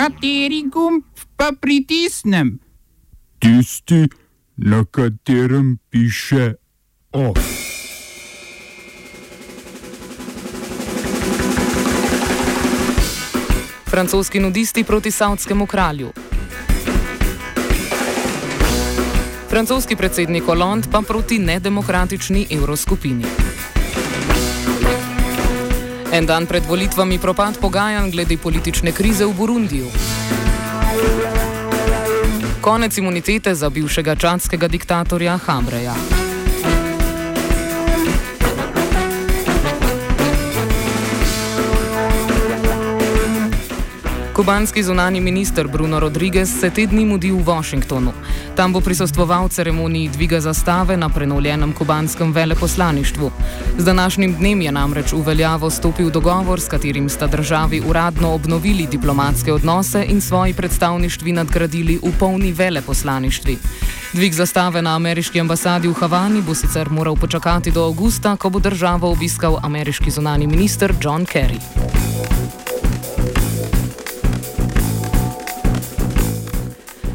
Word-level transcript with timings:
Kateri 0.00 0.62
gumb 0.72 1.04
pa 1.36 1.52
pritisnem? 1.60 2.58
Tisti, 3.38 4.08
na 4.56 4.84
katerem 4.84 5.76
piše 5.90 6.54
OF. 7.12 7.36
Francoski 13.90 14.40
nudisti 14.40 14.84
proti 14.84 15.10
savdskemu 15.10 15.66
kralju. 15.66 16.12
Francoski 19.48 19.96
predsednik 19.96 20.44
Hollande 20.44 20.88
pa 20.92 21.02
proti 21.02 21.38
nedemokratični 21.38 22.46
evroskupini. 22.50 23.24
En 26.12 26.26
dan 26.26 26.46
pred 26.46 26.66
volitvami 26.66 27.18
propad 27.18 27.58
pogajanj 27.58 28.10
glede 28.10 28.36
politične 28.36 28.92
krize 28.92 29.24
v 29.24 29.34
Burundiju. 29.36 29.86
Konec 32.60 32.98
imunitete 32.98 33.54
za 33.54 33.70
bivšega 33.70 34.14
čadskega 34.14 34.68
diktatorja 34.68 35.38
Hambreja. 35.46 36.19
Kubanski 44.40 44.82
zunani 44.82 45.20
minister 45.20 45.68
Bruno 45.68 46.00
Rodriguez 46.00 46.60
se 46.60 46.70
te 46.70 46.86
dni 46.86 47.04
mudi 47.04 47.30
v 47.30 47.44
Washingtonu. 47.44 48.12
Tam 48.56 48.72
bo 48.72 48.80
prisostoval 48.80 49.48
ceremoniji 49.48 50.08
dviga 50.08 50.40
zastave 50.40 50.96
na 50.96 51.08
prenovljenem 51.08 51.72
kubanskem 51.72 52.32
veleposlaništvu. 52.32 53.30
Z 53.78 53.84
današnjim 53.84 54.34
dnem 54.34 54.60
je 54.60 54.72
namreč 54.72 55.12
v 55.12 55.20
veljavo 55.20 55.70
stopil 55.70 56.10
dogovor, 56.10 56.60
s 56.60 56.68
katerim 56.68 57.08
sta 57.08 57.26
državi 57.26 57.82
uradno 57.86 58.32
obnovili 58.32 58.86
diplomatske 58.86 59.52
odnose 59.52 60.04
in 60.08 60.20
svoji 60.20 60.54
predstavništvi 60.54 61.32
nadgradili 61.32 62.00
v 62.02 62.12
polni 62.18 62.52
veleposlaništvi. 62.52 63.58
Dvig 64.12 64.32
zastave 64.32 64.82
na 64.82 64.96
ameriški 64.96 65.40
ambasadi 65.40 65.88
v 65.88 65.92
Havani 65.92 66.42
bo 66.42 66.54
sicer 66.54 66.90
moral 66.90 67.16
počakati 67.16 67.70
do 67.70 67.84
avgusta, 67.84 68.36
ko 68.36 68.50
bo 68.50 68.58
državo 68.58 69.10
obiskal 69.12 69.60
ameriški 69.62 70.10
zunani 70.10 70.46
minister 70.46 70.94
John 71.00 71.26
Kerry. 71.26 71.89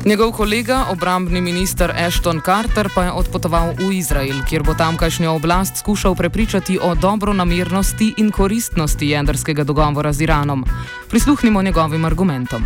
Njegov 0.06 0.32
kolega, 0.32 0.86
obrambni 0.92 1.42
minister 1.42 1.92
Ashton 1.98 2.42
Carter, 2.46 2.90
pa 2.96 3.04
je 3.04 3.12
odpotoval 3.12 3.74
v 3.74 3.98
Izrael, 3.98 4.44
kjer 4.46 4.62
bo 4.64 4.76
tamkajšnjo 4.78 5.32
oblast 5.34 5.80
skušal 5.82 6.16
prepričati 6.16 6.78
o 6.82 6.96
dobronamernosti 6.96 8.14
in 8.18 8.30
koristnosti 8.32 9.08
jedrskega 9.10 9.64
dogovora 9.64 10.14
z 10.14 10.22
Iranom. 10.22 10.66
Prisluhnimo 11.10 11.62
njegovim 11.62 12.06
argumentom. 12.06 12.64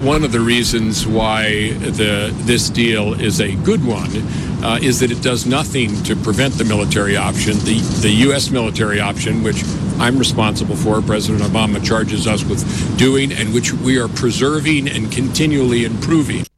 One 0.00 0.24
of 0.26 0.30
the 0.30 0.38
reasons 0.38 1.06
why 1.06 1.74
the, 1.96 2.30
this 2.46 2.70
deal 2.70 3.20
is 3.20 3.40
a 3.40 3.50
good 3.64 3.80
one 3.84 4.22
uh, 4.62 4.78
is 4.82 4.98
that 4.98 5.10
it 5.10 5.22
does 5.22 5.46
nothing 5.46 5.90
to 6.06 6.14
prevent 6.24 6.54
the 6.54 6.64
military 6.64 7.16
option, 7.16 7.58
the, 7.64 7.80
the 8.00 8.26
U.S. 8.28 8.50
military 8.50 9.00
option, 9.00 9.42
which 9.42 9.64
I'm 9.98 10.18
responsible 10.18 10.76
for, 10.76 11.02
President 11.02 11.42
Obama 11.42 11.84
charges 11.84 12.26
us 12.26 12.44
with 12.44 12.62
doing, 12.96 13.32
and 13.32 13.52
which 13.54 13.72
we 13.72 13.98
are 13.98 14.08
preserving 14.08 14.88
and 14.88 15.12
continually 15.12 15.84
improving. 15.84 16.49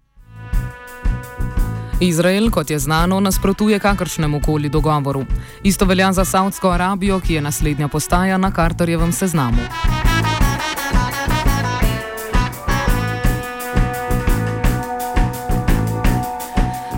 Izrael, 2.02 2.50
kot 2.50 2.70
je 2.70 2.78
znano, 2.78 3.20
nasprotuje 3.20 3.78
kakršnemu 3.78 4.40
koli 4.40 4.68
dogovoru. 4.68 5.24
Isto 5.62 5.84
velja 5.84 6.12
za 6.12 6.24
Saudsko 6.24 6.70
Arabijo, 6.70 7.20
ki 7.20 7.34
je 7.34 7.40
naslednja 7.40 7.88
postaja 7.88 8.38
na 8.38 8.50
Karterjevem 8.50 9.12
seznamu. 9.12 9.62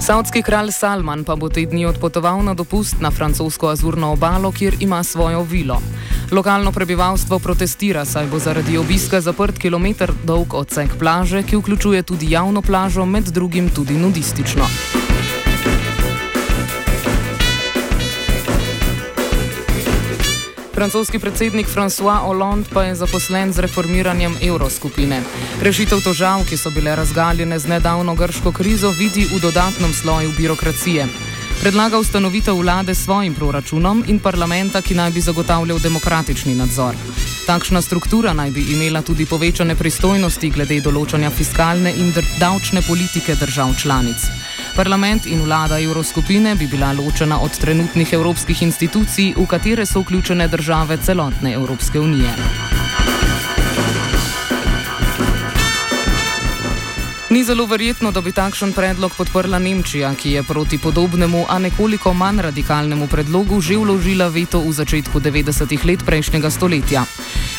Saudski 0.04 0.42
kralj 0.42 0.68
Salman 0.76 1.22
pa 1.24 1.32
bo 1.32 1.48
te 1.48 1.62
dni 1.64 1.86
odpotoval 1.88 2.42
na 2.44 2.52
dopust 2.54 3.00
na 3.00 3.08
francosko 3.10 3.70
Azurno 3.72 4.10
obalo, 4.12 4.50
kjer 4.52 4.76
ima 4.80 5.02
svojo 5.02 5.42
vilo. 5.42 5.80
Lokalno 6.30 6.72
prebivalstvo 6.72 7.38
protestira, 7.38 8.04
saj 8.04 8.26
bo 8.26 8.38
zaradi 8.38 8.76
obiska 8.76 9.20
zaprt 9.20 9.58
kilometr 9.58 10.12
dolg 10.24 10.54
odsek 10.54 10.98
plaže, 10.98 11.42
ki 11.42 11.56
vključuje 11.56 12.02
tudi 12.02 12.30
javno 12.30 12.62
plažo, 12.62 13.06
med 13.06 13.32
drugim 13.32 13.70
tudi 13.70 13.96
nudistično. 13.96 14.68
Francoski 20.74 21.18
predsednik 21.18 21.68
François 21.68 22.18
Hollande 22.18 22.68
pa 22.72 22.82
je 22.82 22.94
zaposlen 22.94 23.52
z 23.52 23.58
reformiranjem 23.58 24.34
evroskupine. 24.42 25.22
Rešitev 25.62 26.02
tožav, 26.02 26.42
ki 26.48 26.56
so 26.56 26.70
bile 26.70 26.96
razgaljene 26.96 27.58
z 27.58 27.68
nedavno 27.68 28.14
grško 28.14 28.52
krizo, 28.52 28.90
vidi 28.90 29.22
v 29.30 29.38
dodatnem 29.40 29.92
sloju 29.94 30.32
birokracije. 30.36 31.06
Predlaga 31.60 31.98
ustanovitev 31.98 32.58
vlade 32.58 32.94
s 32.94 33.04
svojim 33.04 33.34
proračunom 33.34 34.04
in 34.06 34.18
parlamenta, 34.18 34.82
ki 34.82 34.94
naj 34.94 35.10
bi 35.10 35.20
zagotavljal 35.20 35.78
demokratični 35.78 36.54
nadzor. 36.54 36.94
Takšna 37.46 37.82
struktura 37.82 38.32
naj 38.32 38.50
bi 38.50 38.66
imela 38.72 39.02
tudi 39.02 39.26
povečane 39.26 39.76
pristojnosti 39.76 40.50
glede 40.50 40.80
določanja 40.80 41.30
fiskalne 41.30 41.94
in 41.94 42.10
davčne 42.40 42.82
politike 42.82 43.34
držav 43.34 43.76
članic. 43.78 44.26
Parlament 44.74 45.26
in 45.26 45.42
vlada 45.42 45.78
evroskupine 45.78 46.54
bi 46.54 46.66
bila 46.66 46.92
ločena 46.92 47.40
od 47.40 47.58
trenutnih 47.58 48.12
evropskih 48.12 48.62
institucij, 48.62 49.34
v 49.36 49.46
katere 49.46 49.86
so 49.86 50.00
vključene 50.00 50.48
države 50.48 50.96
celotne 50.96 51.52
Evropske 51.52 52.00
unije. 52.00 52.34
Ni 57.30 57.44
zelo 57.44 57.66
verjetno, 57.66 58.10
da 58.10 58.20
bi 58.20 58.32
takšen 58.32 58.72
predlog 58.72 59.14
podprla 59.16 59.58
Nemčija, 59.58 60.12
ki 60.14 60.30
je 60.32 60.42
proti 60.42 60.78
podobnemu, 60.78 61.46
a 61.48 61.58
nekoliko 61.58 62.12
manj 62.14 62.42
radikalnemu 62.42 63.06
predlogu 63.06 63.60
že 63.60 63.76
vložila 63.76 64.28
veto 64.28 64.60
v 64.60 64.72
začetku 64.72 65.20
90-ih 65.20 65.84
let 65.84 66.04
prejšnjega 66.06 66.50
stoletja. 66.50 67.02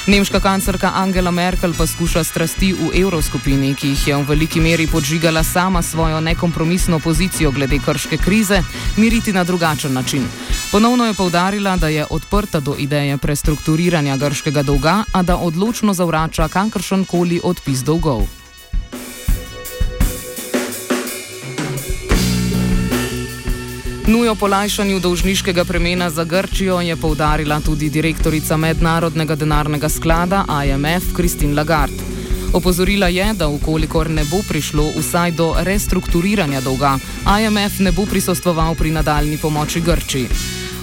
Nemška 0.08 0.40
kancerka 0.40 0.92
Angela 0.96 1.32
Merkel 1.32 1.74
pa 1.74 1.88
skuša 1.88 2.22
strasti 2.24 2.74
v 2.78 2.94
evroskupini, 2.94 3.74
ki 3.74 3.88
jih 3.88 4.08
je 4.08 4.18
v 4.22 4.28
veliki 4.30 4.62
meri 4.62 4.86
podžigala 4.86 5.42
sama 5.44 5.82
svojo 5.82 6.22
nekompromisno 6.22 7.00
pozicijo 7.00 7.52
glede 7.52 7.80
krške 7.82 8.18
krize, 8.18 8.62
miriti 8.98 9.34
na 9.34 9.44
drugačen 9.44 9.94
način. 9.94 10.30
Ponovno 10.72 11.06
je 11.10 11.14
povdarila, 11.14 11.76
da 11.78 11.88
je 11.88 12.06
odprta 12.10 12.60
do 12.60 12.76
ideje 12.78 13.18
prestrukturiranja 13.18 14.18
grškega 14.18 14.64
dolga, 14.64 15.04
a 15.12 15.24
da 15.24 15.38
odločno 15.38 15.94
zavrača 15.94 16.48
kakršen 16.48 17.06
koli 17.06 17.42
odpis 17.44 17.80
dolgov. 17.80 18.45
Nujo 24.08 24.36
polajšanju 24.36 25.00
dolžniškega 25.00 25.64
premena 25.66 26.10
za 26.10 26.24
Grčijo 26.24 26.82
je 26.82 26.96
povdarila 26.96 27.60
tudi 27.60 27.90
direktorica 27.90 28.58
Mednarodnega 28.58 29.36
denarnega 29.36 29.90
sklada 29.90 30.46
IMF 30.66 31.16
Kristin 31.16 31.56
Lagarde. 31.58 32.04
Opozorila 32.54 33.08
je, 33.08 33.34
da 33.34 33.48
ukolikor 33.48 34.10
ne 34.10 34.24
bo 34.32 34.38
prišlo 34.48 34.84
vsaj 34.98 35.32
do 35.32 35.56
restrukturiranja 35.60 36.62
dolga, 36.62 36.98
IMF 37.42 37.80
ne 37.80 37.92
bo 37.92 38.06
prisostoval 38.06 38.76
pri 38.76 38.92
nadaljni 38.92 39.38
pomoči 39.38 39.82
Grčiji. 39.82 40.28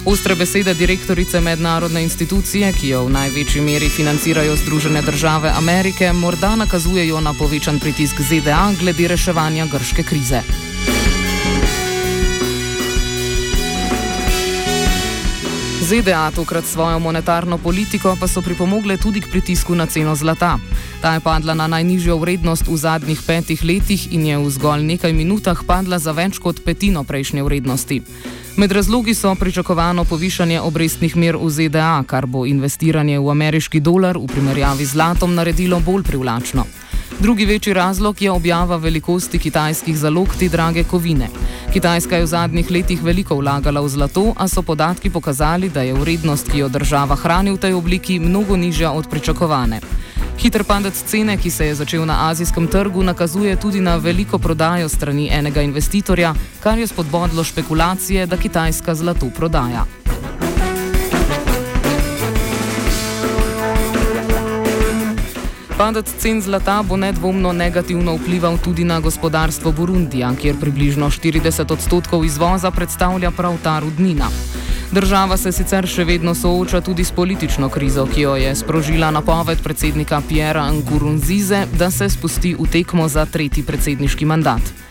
Ostre 0.05 0.35
besede 0.35 0.73
direktorice 0.73 1.39
mednarodne 1.39 2.03
institucije, 2.03 2.73
ki 2.73 2.89
jo 2.89 3.05
v 3.05 3.09
največji 3.09 3.61
meri 3.61 3.89
financirajo 3.89 4.55
Združene 4.55 5.01
države 5.01 5.53
Amerike, 5.57 6.11
morda 6.13 6.55
nakazujejo 6.55 7.21
na 7.21 7.33
povečan 7.33 7.79
pritisk 7.79 8.21
ZDA 8.21 8.73
glede 8.79 9.07
reševanja 9.07 9.65
grške 9.71 10.03
krize. 10.03 10.43
ZDA 15.83 16.31
tokrat 16.31 16.65
svojo 16.65 16.99
monetarno 16.99 17.57
politiko 17.57 18.15
pa 18.19 18.27
so 18.27 18.41
pripomogle 18.41 18.97
tudi 18.97 19.21
k 19.21 19.27
pritisku 19.31 19.75
na 19.75 19.85
ceno 19.85 20.15
zlata. 20.15 20.57
Ta 21.01 21.13
je 21.13 21.19
padla 21.19 21.53
na 21.53 21.67
najnižjo 21.67 22.17
vrednost 22.17 22.67
v 22.67 22.77
zadnjih 22.77 23.19
petih 23.27 23.63
letih 23.63 24.13
in 24.13 24.25
je 24.25 24.37
v 24.37 24.49
zgolj 24.49 24.83
nekaj 24.83 25.13
minutah 25.13 25.59
padla 25.67 25.99
za 25.99 26.11
več 26.11 26.39
kot 26.39 26.63
petino 26.63 27.03
prejšnje 27.03 27.43
vrednosti. 27.43 28.01
Med 28.57 28.71
razlogi 28.71 29.13
so 29.13 29.35
pričakovano 29.35 30.05
povišanje 30.05 30.61
obrestnih 30.61 31.15
mer 31.15 31.35
v 31.37 31.49
ZDA, 31.49 32.03
kar 32.07 32.25
bo 32.25 32.45
investiranje 32.45 33.19
v 33.19 33.29
ameriški 33.29 33.79
dolar 33.79 34.17
v 34.17 34.27
primerjavi 34.27 34.85
z 34.85 34.91
zlatom 34.95 35.35
naredilo 35.35 35.79
bolj 35.79 36.03
privlačno. 36.03 36.63
Drugi 37.19 37.45
večji 37.45 37.73
razlog 37.73 38.21
je 38.21 38.31
objava 38.31 38.75
velikosti 38.75 39.39
kitajskih 39.39 39.97
zalog 39.97 40.27
te 40.39 40.49
drage 40.49 40.83
kovine. 40.83 41.27
Kitajska 41.73 42.15
je 42.15 42.23
v 42.23 42.27
zadnjih 42.27 42.71
letih 42.71 43.03
veliko 43.03 43.35
vlagala 43.35 43.81
v 43.81 43.89
zlato, 43.89 44.33
a 44.37 44.47
so 44.47 44.61
podatki 44.61 45.09
pokazali, 45.09 45.69
da 45.69 45.81
je 45.81 45.93
vrednost, 45.93 46.51
ki 46.51 46.57
jo 46.57 46.69
država 46.69 47.15
hrani 47.15 47.51
v 47.51 47.57
tej 47.57 47.73
obliki, 47.73 48.19
mnogo 48.19 48.57
nižja 48.57 48.91
od 48.91 49.09
pričakovane. 49.09 49.79
Hiter 50.37 50.63
padec 50.63 51.03
cene, 51.05 51.37
ki 51.37 51.49
se 51.49 51.65
je 51.65 51.75
začel 51.75 52.05
na 52.05 52.29
azijskem 52.29 52.67
trgu, 52.67 53.03
nakazuje 53.03 53.55
tudi 53.55 53.79
na 53.79 53.95
veliko 53.95 54.37
prodajo 54.37 54.89
strani 54.89 55.29
enega 55.31 55.61
investitorja, 55.61 56.33
kar 56.59 56.79
je 56.79 56.87
spodbodlo 56.87 57.43
špekulacije, 57.43 58.25
da 58.25 58.37
Kitajska 58.37 58.95
zlato 58.95 59.29
prodaja. 59.29 60.02
Padec 65.83 66.07
cen 66.15 66.39
zlata 66.39 66.79
bo 66.79 66.95
nedvomno 66.95 67.51
negativno 67.51 68.15
vplival 68.15 68.55
tudi 68.57 68.87
na 68.87 68.99
gospodarstvo 69.03 69.71
Burundija, 69.71 70.29
kjer 70.41 70.55
približno 70.55 71.09
40 71.11 71.73
odstotkov 71.73 72.23
izvoza 72.25 72.71
predstavlja 72.71 73.31
prav 73.31 73.57
ta 73.63 73.79
rudnina. 73.79 74.29
Država 74.91 75.37
se 75.37 75.51
sicer 75.51 75.83
še 75.87 76.05
vedno 76.07 76.31
sooča 76.35 76.81
tudi 76.81 77.03
s 77.03 77.11
politično 77.11 77.67
krizo, 77.69 78.07
ki 78.07 78.21
jo 78.21 78.35
je 78.39 78.55
sprožila 78.55 79.11
napoved 79.11 79.59
predsednika 79.59 80.21
Piera 80.29 80.63
Nkurunzize, 80.71 81.65
da 81.75 81.91
se 81.91 82.09
spusti 82.09 82.55
v 82.55 82.69
tekmo 82.71 83.09
za 83.11 83.25
tretji 83.25 83.63
predsedniški 83.67 84.25
mandat. 84.25 84.82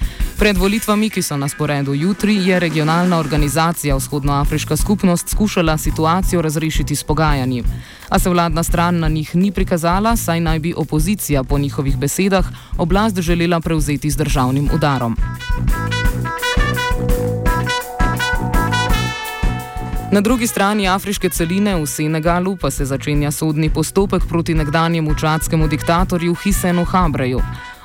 Pred 0.43 0.59
volitvami, 0.59 1.07
ki 1.07 1.23
so 1.23 1.37
na 1.39 1.47
sporedu 1.47 1.95
jutri, 1.95 2.35
je 2.35 2.59
regionalna 2.59 3.19
organizacija 3.19 3.97
Vzhodnoafriška 3.97 4.77
skupnost 4.77 5.29
skušala 5.29 5.79
situacijo 5.79 6.43
razrešiti 6.43 6.97
s 6.97 7.05
pogajanji. 7.05 7.63
A 8.09 8.19
se 8.19 8.31
vladna 8.31 8.63
stran 8.63 8.99
na 8.99 9.09
njih 9.09 9.37
ni 9.37 9.53
prikazala, 9.53 10.17
saj 10.17 10.41
naj 10.41 10.59
bi 10.59 10.75
opozicija 10.77 11.45
po 11.45 11.59
njihovih 11.59 11.97
besedah 11.97 12.47
oblast 12.79 13.21
želela 13.21 13.61
prevzeti 13.61 14.11
z 14.11 14.17
državnim 14.17 14.71
udarom. 14.75 15.17
Na 20.13 20.21
drugi 20.21 20.47
strani 20.47 20.89
afriške 20.89 21.29
celine 21.29 21.77
v 21.77 21.87
Senegalu 21.87 22.57
pa 22.57 22.71
se 22.71 22.85
začenja 22.85 23.31
sodni 23.31 23.71
postopek 23.71 24.23
proti 24.29 24.55
nekdanjemu 24.55 25.15
čadskemu 25.15 25.69
diktatorju 25.69 26.35
Hisenu 26.35 26.85
Habreju. 26.85 27.41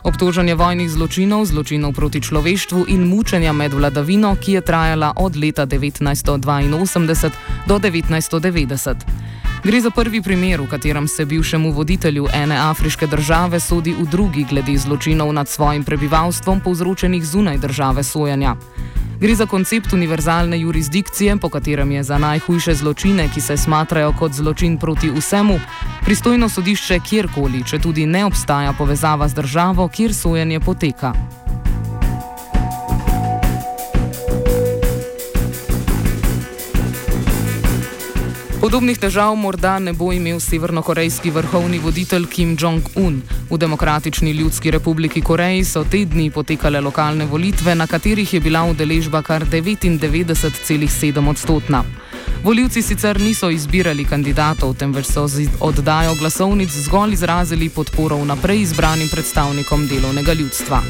Obtožen 0.07 0.47
je 0.47 0.55
vojnih 0.55 0.87
zločinov, 0.87 1.43
zločinov 1.51 1.91
proti 1.91 2.23
človeštvu 2.23 2.87
in 2.87 3.03
mučenja 3.11 3.51
med 3.51 3.75
vladavino, 3.75 4.39
ki 4.39 4.55
je 4.55 4.61
trajala 4.63 5.11
od 5.19 5.35
leta 5.35 5.67
1982 5.67 7.31
do 7.67 7.75
1990. 7.75 8.95
Gre 9.67 9.81
za 9.83 9.91
prvi 9.91 10.21
primer, 10.23 10.63
v 10.63 10.67
katerem 10.71 11.07
se 11.11 11.25
bivšemu 11.25 11.71
voditelju 11.75 12.27
ene 12.33 12.55
afriške 12.55 13.07
države 13.07 13.59
sodi 13.59 13.91
v 13.99 14.07
drugi 14.07 14.45
glede 14.47 14.77
zločinov 14.79 15.33
nad 15.33 15.49
svojim 15.49 15.83
prebivalstvom 15.83 16.63
povzročenih 16.63 17.25
zunaj 17.25 17.57
države 17.57 18.03
sojanja. 18.03 18.55
Gre 19.19 19.35
za 19.35 19.45
koncept 19.45 19.93
univerzalne 19.93 20.59
jurisdikcije, 20.59 21.37
po 21.37 21.49
katerem 21.49 21.91
je 21.91 22.03
za 22.03 22.17
najhujše 22.17 22.73
zločine, 22.73 23.29
ki 23.33 23.41
se 23.41 23.57
smatrajo 23.57 24.13
kot 24.19 24.31
zločin 24.31 24.77
proti 24.77 25.09
vsemu, 25.09 25.59
pristojno 26.05 26.49
sodišče 26.49 26.99
kjerkoli, 26.99 27.63
če 27.63 27.79
tudi 27.79 28.05
ne 28.05 28.25
obstaja 28.25 28.73
povezava 28.77 29.27
z 29.27 29.33
državo, 29.33 29.87
kjer 29.87 30.13
sojenje 30.13 30.59
poteka. 30.59 31.13
Podobnih 38.57 38.97
težav 38.97 39.35
morda 39.37 39.75
ne 39.79 39.91
bo 39.93 40.07
imel 40.13 40.39
severnokorejski 40.41 41.29
vrhovni 41.29 41.77
voditelj 41.79 42.25
Kim 42.25 42.55
Jong-un. 42.59 43.19
V 43.49 43.57
Demokratični 43.57 44.31
ljudski 44.31 44.71
republiki 44.71 45.21
Koreji 45.21 45.63
so 45.63 45.83
te 45.83 46.05
dni 46.05 46.31
potekale 46.31 46.81
lokalne 46.81 47.25
volitve, 47.25 47.75
na 47.75 47.87
katerih 47.87 48.33
je 48.33 48.39
bila 48.39 48.63
udeležba 48.65 49.21
kar 49.21 49.45
99,7 49.45 51.29
odstotna. 51.29 51.83
Voljivci 52.43 52.81
sicer 52.81 53.21
niso 53.21 53.49
izbirali 53.49 54.05
kandidatov, 54.05 54.73
temveč 54.73 55.05
so 55.05 55.27
z 55.27 55.49
oddajo 55.59 56.15
glasovnic 56.19 56.69
zgolj 56.69 57.13
izrazili 57.13 57.69
podporo 57.69 58.17
vnaprej 58.17 58.61
izbranim 58.61 59.09
predstavnikom 59.13 59.87
delovnega 59.87 60.33
ljudstva. 60.33 60.81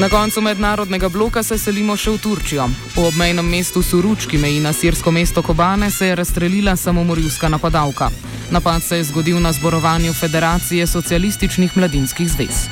Na 0.00 0.08
koncu 0.08 0.40
mednarodnega 0.40 1.08
bloka 1.08 1.42
se 1.42 1.58
selimo 1.60 1.92
še 1.92 2.14
v 2.14 2.18
Turčijo. 2.24 2.64
V 2.96 3.02
obmejnem 3.04 3.44
mestu 3.44 3.82
Suruč, 3.84 4.24
ki 4.24 4.38
meji 4.40 4.60
na 4.64 4.72
sirsko 4.72 5.12
mesto 5.12 5.42
Kobane, 5.44 5.90
se 5.92 6.06
je 6.08 6.14
razstrelila 6.16 6.72
samomorilska 6.76 7.48
napadalka. 7.52 8.08
Napad 8.50 8.80
se 8.82 8.96
je 8.96 9.04
zgodil 9.04 9.36
na 9.40 9.52
zborovanju 9.52 10.12
Federacije 10.16 10.86
socialističnih 10.86 11.76
mladinskih 11.76 12.30
zvez. 12.32 12.64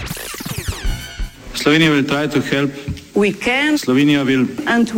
Slovenija 1.52 1.92
bo 1.92 2.08
poskušala 2.08 2.68
pomagati. 3.12 3.78
Slovenija 3.84 4.24
bo 4.24 4.32
naredila 4.64 4.96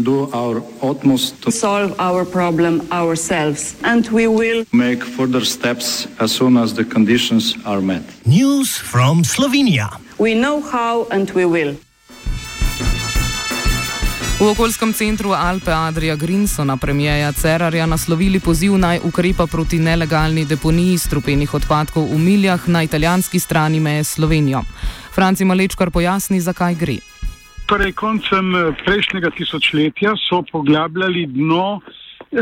svoj 0.00 0.60
utmost, 0.80 1.34
da 1.44 1.52
bomo 1.52 1.92
rešili 1.92 2.24
problem 2.32 2.80
sami 2.88 3.52
in 3.52 4.08
bomo 4.08 4.40
naredili 4.64 4.64
nadaljnje 4.72 5.44
korake, 5.52 6.08
as 6.18 6.32
soon 6.32 6.56
as 6.56 6.72
the 6.72 6.84
conditions 6.88 7.54
are 7.64 7.80
met. 7.80 8.02
News 8.24 8.80
from 8.80 9.24
Slovenija. 9.24 10.05
We 10.18 10.34
know 10.34 10.62
how 10.72 11.06
and 11.10 11.30
we 11.34 11.44
will. 11.44 11.76
V 14.40 14.44
okoljskem 14.50 14.92
centru 14.92 15.30
Alpe 15.32 15.72
Adria 15.72 16.16
Green 16.16 16.48
so 16.48 16.64
na 16.64 16.76
premijeja 16.76 17.32
Cerarja 17.32 17.86
naslovili 17.86 18.40
poziv 18.40 18.78
naj 18.78 19.00
ukrepa 19.04 19.46
proti 19.46 19.78
nelegalni 19.78 20.44
deponiji 20.44 20.98
strupenih 20.98 21.54
odpadkov 21.54 22.04
v 22.12 22.18
miljah 22.18 22.68
na 22.68 22.82
italijanski 22.82 23.40
strani 23.40 23.80
meje 23.80 24.04
s 24.04 24.08
Slovenijo. 24.08 24.62
Franci 25.14 25.44
Malečkar 25.44 25.90
pojasni, 25.90 26.40
zakaj 26.40 26.74
gre. 26.74 26.96
Torej, 27.66 27.92
koncem 27.92 28.54
eh, 28.56 28.72
prejšnjega 28.84 29.30
tisočletja 29.30 30.14
so 30.28 30.42
poglabljali 30.52 31.26
dno 31.26 31.80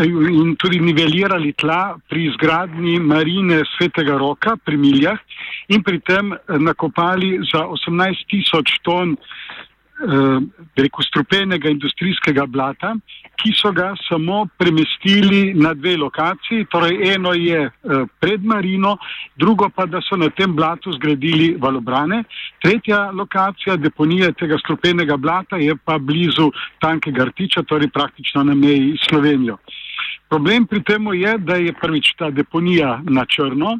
in 0.02 0.56
tudi 0.56 0.80
nivelirali 0.80 1.52
tla 1.52 1.96
pri 2.08 2.26
izgradnji 2.26 2.98
marine 2.98 3.62
Svetega 3.76 4.16
Roka 4.18 4.56
pri 4.56 4.76
miljah 4.76 5.18
in 5.68 5.82
pri 5.82 6.00
tem 6.00 6.32
eh, 6.32 6.38
nakopali 6.58 7.38
za 7.52 7.62
18 7.62 8.26
tisoč 8.30 8.80
ton 8.82 9.14
eh, 9.14 10.38
rekel, 10.76 11.04
strupenega 11.06 11.70
industrijskega 11.70 12.46
blata, 12.46 12.96
ki 13.38 13.52
so 13.54 13.70
ga 13.72 13.92
samo 14.08 14.46
premestili 14.58 15.54
na 15.54 15.74
dve 15.74 15.96
lokaciji. 15.96 16.66
Torej, 16.70 17.14
eno 17.14 17.32
je 17.32 17.62
eh, 17.62 18.04
pred 18.20 18.44
Marino, 18.44 18.96
drugo 19.36 19.70
pa, 19.70 19.86
da 19.86 20.02
so 20.02 20.18
na 20.18 20.30
tem 20.30 20.56
blatu 20.56 20.92
zgradili 20.92 21.54
valobrane. 21.60 22.24
Tretja 22.62 23.10
lokacija 23.14 23.76
deponije 23.76 24.32
tega 24.32 24.58
strupenega 24.58 25.16
blata 25.16 25.56
je 25.56 25.76
pa 25.84 25.98
blizu 25.98 26.50
tankega 26.82 27.30
rtiča, 27.30 27.62
torej 27.62 27.94
praktično 27.94 28.42
na 28.42 28.54
meji 28.54 28.96
s 28.98 29.06
Slovenijo. 29.08 29.58
Problem 30.34 30.66
pri 30.66 30.82
tem 30.82 31.04
je, 31.14 31.32
da 31.38 31.54
je 31.62 31.72
prvič 31.72 32.08
ta 32.18 32.26
deponija 32.34 32.96
na 33.06 33.22
črno, 33.24 33.76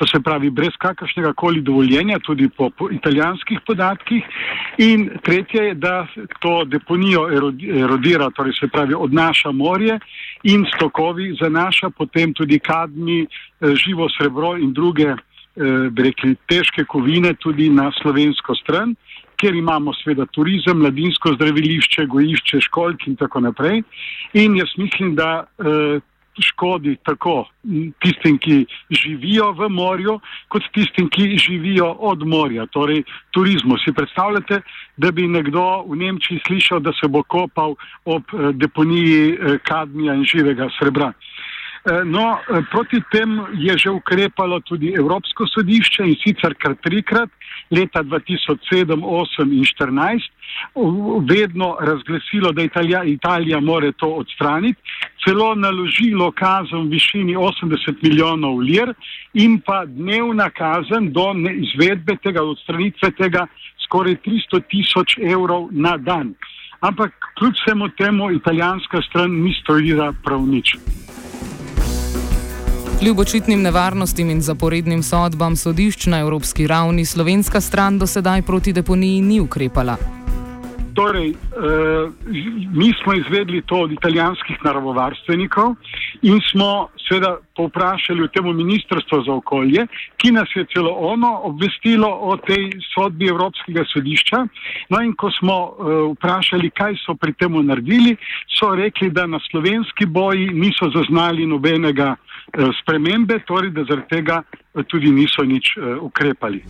to 0.00 0.06
se 0.08 0.20
pravi 0.24 0.48
brez 0.50 0.72
kakršnega 0.80 1.34
koli 1.36 1.60
dovoljenja, 1.60 2.16
tudi 2.24 2.48
po, 2.48 2.70
po 2.70 2.88
italijanskih 2.90 3.60
podatkih. 3.66 4.24
In 4.78 5.10
tretje 5.22 5.66
je, 5.66 5.74
da 5.74 6.06
to 6.40 6.64
deponijo 6.64 7.26
erodira, 7.84 8.30
torej 8.30 8.56
se 8.56 8.70
pravi 8.72 8.94
odnaša 8.96 9.52
morje 9.52 9.98
in 10.48 10.64
stokovi 10.76 11.34
zanaša 11.42 11.90
potem 11.90 12.32
tudi 12.32 12.58
kadmi, 12.58 13.20
eh, 13.22 13.74
živo 13.76 14.08
srebro 14.08 14.56
in 14.56 14.72
druge, 14.72 15.12
eh, 15.12 15.90
bi 15.90 16.08
rekli, 16.08 16.36
težke 16.48 16.84
kovine 16.88 17.34
tudi 17.34 17.68
na 17.68 17.92
slovensko 18.00 18.54
stran 18.54 18.96
kjer 19.38 19.54
imamo 19.54 19.94
seveda 19.94 20.26
turizem, 20.34 20.82
mladinsko 20.82 21.34
zdravilišče, 21.36 22.06
gojišče, 22.06 22.60
školk 22.68 23.06
in 23.06 23.16
tako 23.16 23.40
naprej. 23.46 23.82
In 24.34 24.56
jaz 24.58 24.74
mislim, 24.76 25.14
da 25.14 25.44
eh, 25.58 26.00
škodi 26.42 26.96
tako 27.02 27.48
tistim, 28.02 28.38
ki 28.38 28.66
živijo 28.90 29.52
v 29.52 29.68
morju, 29.68 30.18
kot 30.48 30.62
tistim, 30.74 31.08
ki 31.10 31.38
živijo 31.38 31.90
od 31.98 32.26
morja, 32.26 32.66
torej 32.66 33.02
turizmu. 33.30 33.78
Si 33.84 33.92
predstavljate, 33.92 34.60
da 34.96 35.10
bi 35.12 35.26
nekdo 35.28 35.82
v 35.88 35.96
Nemčiji 35.96 36.40
slišal, 36.46 36.80
da 36.80 36.92
se 37.00 37.08
bo 37.08 37.22
kopal 37.22 37.74
ob 38.04 38.22
eh, 38.34 38.52
deponiji 38.52 39.32
eh, 39.32 39.58
kadmija 39.62 40.14
in 40.14 40.24
živega 40.24 40.70
srebra. 40.78 41.12
Eh, 41.12 41.37
no, 42.04 42.38
eh, 42.38 42.62
proti 42.70 43.00
tem 43.12 43.40
je 43.54 43.78
že 43.78 43.90
ukrepalo 43.90 44.60
tudi 44.60 44.94
Evropsko 44.98 45.46
sodišče 45.46 46.04
in 46.04 46.16
sicer 46.24 46.54
kar 46.54 46.74
trikrat, 46.82 47.30
leta 47.70 48.02
2007, 48.02 49.00
2008 49.00 49.52
in 49.52 49.64
2014, 49.64 50.30
vedno 51.28 51.76
razglasilo, 51.80 52.52
da 52.52 52.62
Italija, 52.62 53.04
Italija 53.04 53.60
more 53.60 53.92
to 53.92 54.06
odstraniti, 54.06 54.80
celo 55.24 55.54
naložilo 55.54 56.30
kazen 56.32 56.86
v 56.86 56.90
višini 56.90 57.36
80 57.36 58.02
milijonov 58.02 58.60
lir 58.60 58.94
in 59.34 59.60
pa 59.60 59.84
dnevna 59.84 60.50
kazen 60.50 61.12
do 61.12 61.32
izvedbe 61.52 62.16
tega 62.22 62.42
odstranitve 62.42 63.10
tega 63.10 63.46
skoraj 63.84 64.16
300 64.24 64.62
tisoč 64.70 65.18
evrov 65.18 65.68
na 65.70 65.96
dan. 65.96 66.34
Ampak 66.80 67.12
kljub 67.38 67.54
vsemu 67.54 67.88
temu 67.88 68.30
italijanska 68.30 69.02
stran 69.02 69.30
ni 69.42 69.54
storila 69.62 70.12
prav 70.24 70.46
nič. 70.46 70.76
Kljub 72.98 73.18
očitnim 73.18 73.60
nevarnostim 73.62 74.30
in 74.30 74.40
zaporednim 74.42 75.02
sodbam 75.02 75.56
sodišč 75.56 76.06
na 76.06 76.18
evropski 76.20 76.66
ravni, 76.66 77.04
slovenska 77.04 77.60
stran 77.60 77.98
do 77.98 78.06
sedaj 78.06 78.42
proti 78.42 78.72
deponiji 78.72 79.20
ni 79.20 79.40
ukrepala. 79.40 79.96
Torej, 80.94 81.30
uh, 81.30 82.10
mi 82.74 82.92
smo 83.02 83.14
izvedli 83.14 83.62
to 83.62 83.76
od 83.86 83.92
italijanskih 83.92 84.56
naravovarstvenikov 84.64 85.74
in 86.22 86.40
smo 86.50 86.88
seveda 87.08 87.36
povprašali 87.56 88.22
v 88.22 88.28
temu 88.34 88.52
ministrstvo 88.52 89.22
za 89.22 89.32
okolje, 89.32 89.86
ki 90.16 90.32
nas 90.32 90.48
je 90.56 90.66
celo 90.74 90.90
ono 90.90 91.40
obvestilo 91.42 92.08
o 92.08 92.36
tej 92.36 92.72
sodbi 92.94 93.28
Evropskega 93.28 93.84
sodišča. 93.94 94.46
No 94.90 95.02
in 95.02 95.14
ko 95.14 95.30
smo 95.38 95.56
uh, 95.62 95.76
vprašali, 96.16 96.70
kaj 96.70 96.98
so 97.06 97.14
pri 97.14 97.32
temu 97.32 97.62
naredili, 97.62 98.16
so 98.58 98.74
rekli, 98.74 99.10
da 99.10 99.26
na 99.26 99.38
slovenski 99.50 100.06
boji 100.06 100.50
niso 100.50 100.90
zaznali 100.90 101.46
nobenega 101.46 102.16
spremembe, 102.82 103.38
torej 103.46 103.70
da 103.70 103.84
zaradi 103.88 104.08
tega 104.08 104.42
tudi 104.88 105.10
niso 105.10 105.44
nič 105.44 105.76
ukrepali. 106.00 106.62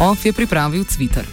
OF 0.00 0.24
je 0.24 0.32
pripravil 0.32 0.84
Twitter. 0.84 1.24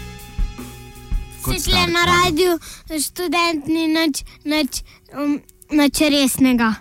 Svetlo 1.41 1.88
na 1.88 2.05
radiju, 2.05 2.60
študent 3.05 3.65
ni 3.67 3.88
nič, 3.88 4.24
nič, 4.46 4.84
um, 5.17 5.41
nič 5.72 5.96
resnega. 6.01 6.75